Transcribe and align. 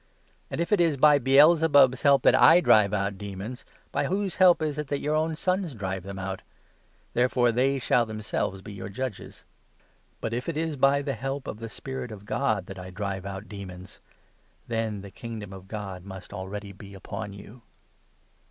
And, 0.49 0.59
if 0.59 0.71
it 0.71 0.77
27 0.77 0.89
is 0.89 0.97
by 0.97 1.19
Baal 1.19 1.55
zebub's 1.57 2.01
help 2.01 2.23
that 2.23 2.33
I 2.33 2.59
drive 2.59 2.91
out 2.91 3.19
demons, 3.19 3.63
by 3.91 4.05
whose 4.05 4.37
help 4.37 4.63
is 4.63 4.79
it 4.79 4.87
that 4.87 4.99
your 4.99 5.13
own 5.13 5.35
sons 5.35 5.75
drive 5.75 6.01
them 6.01 6.17
out? 6.17 6.41
Therefore 7.13 7.51
they 7.51 7.77
shall 7.77 8.07
themselves 8.07 8.63
be 8.63 8.73
your 8.73 8.89
judges. 8.89 9.43
But, 10.19 10.33
if 10.33 10.49
it 10.49 10.57
is 10.57 10.75
by 10.75 11.03
the 11.03 11.13
help 11.13 11.45
of 11.45 11.57
28 11.57 11.61
the 11.65 11.69
Spirit 11.75 12.11
of 12.11 12.25
God 12.25 12.65
that 12.65 12.79
I 12.79 12.89
drive 12.89 13.27
out 13.27 13.47
demons, 13.47 13.99
then 14.67 15.01
the 15.01 15.11
Kingdom 15.11 15.53
of 15.53 15.67
God 15.67 16.03
must 16.03 16.33
already 16.33 16.71
be 16.71 16.95
upon 16.95 17.33
you. 17.33 17.61